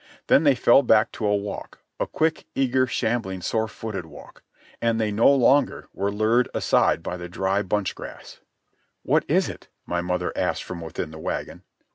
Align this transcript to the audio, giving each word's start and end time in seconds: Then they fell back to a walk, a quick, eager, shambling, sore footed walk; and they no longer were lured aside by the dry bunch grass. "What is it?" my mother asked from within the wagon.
Then 0.25 0.45
they 0.45 0.55
fell 0.55 0.81
back 0.81 1.11
to 1.11 1.27
a 1.27 1.35
walk, 1.35 1.77
a 1.99 2.07
quick, 2.07 2.47
eager, 2.55 2.87
shambling, 2.87 3.43
sore 3.43 3.67
footed 3.67 4.07
walk; 4.07 4.41
and 4.81 4.99
they 4.99 5.11
no 5.11 5.31
longer 5.31 5.89
were 5.93 6.11
lured 6.11 6.49
aside 6.55 7.03
by 7.03 7.17
the 7.17 7.29
dry 7.29 7.61
bunch 7.61 7.93
grass. 7.93 8.39
"What 9.03 9.23
is 9.27 9.47
it?" 9.47 9.67
my 9.85 10.01
mother 10.01 10.33
asked 10.35 10.63
from 10.63 10.81
within 10.81 11.11
the 11.11 11.19
wagon. 11.19 11.61